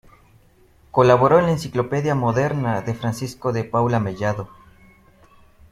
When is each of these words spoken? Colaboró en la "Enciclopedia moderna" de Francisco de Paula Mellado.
Colaboró 0.89 1.37
en 1.37 1.45
la 1.45 1.51
"Enciclopedia 1.51 2.15
moderna" 2.15 2.81
de 2.81 2.95
Francisco 2.95 3.53
de 3.53 3.63
Paula 3.63 3.99
Mellado. 3.99 4.49